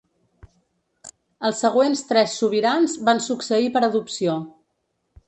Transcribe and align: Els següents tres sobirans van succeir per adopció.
Els 1.49 1.61
següents 1.65 2.01
tres 2.11 2.33
sobirans 2.39 2.97
van 3.11 3.21
succeir 3.27 3.69
per 3.77 3.83
adopció. 3.89 4.35